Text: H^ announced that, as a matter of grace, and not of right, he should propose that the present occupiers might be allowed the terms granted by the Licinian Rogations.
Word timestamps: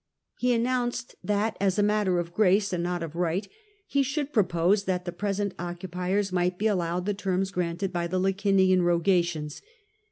H^ 0.41 0.55
announced 0.55 1.13
that, 1.23 1.55
as 1.61 1.77
a 1.77 1.83
matter 1.83 2.17
of 2.17 2.33
grace, 2.33 2.73
and 2.73 2.81
not 2.81 3.03
of 3.03 3.15
right, 3.15 3.47
he 3.85 4.01
should 4.01 4.33
propose 4.33 4.85
that 4.85 5.05
the 5.05 5.11
present 5.11 5.53
occupiers 5.59 6.31
might 6.31 6.57
be 6.57 6.65
allowed 6.65 7.05
the 7.05 7.13
terms 7.13 7.51
granted 7.51 7.93
by 7.93 8.07
the 8.07 8.17
Licinian 8.19 8.81
Rogations. 8.81 9.61